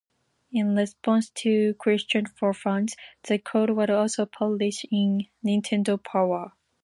In 0.51 0.75
response 0.75 1.29
to 1.29 1.75
questions 1.75 2.31
from 2.35 2.53
fans, 2.55 2.95
the 3.27 3.37
code 3.37 3.69
was 3.69 3.91
also 3.91 4.25
published 4.25 4.87
in 4.89 5.27
"Nintendo 5.45 6.03
Power". 6.03 6.53